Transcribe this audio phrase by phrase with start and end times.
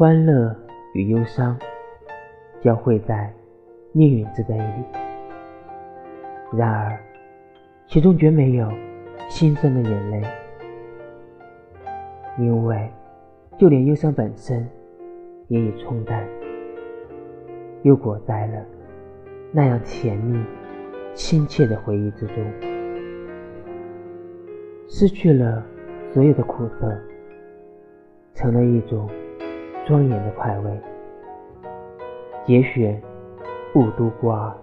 [0.00, 0.56] 欢乐
[0.94, 1.54] 与忧伤
[2.58, 3.30] 交汇在
[3.92, 4.84] 命运之杯里，
[6.56, 6.98] 然而
[7.86, 8.66] 其中绝没有
[9.28, 10.22] 心酸的眼泪，
[12.38, 12.90] 因为
[13.58, 14.66] 就连忧伤本身
[15.48, 16.26] 也已冲淡，
[17.82, 18.64] 又裹在了
[19.52, 20.42] 那样甜蜜
[21.12, 22.36] 亲切的回忆之中，
[24.88, 25.62] 失去了
[26.10, 26.98] 所有的苦涩，
[28.32, 29.06] 成了一种。
[29.90, 30.70] 庄严的快慰，
[32.46, 33.02] 节选
[33.74, 34.56] 雾都瓜。